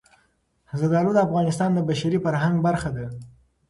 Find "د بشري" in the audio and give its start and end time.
1.73-2.17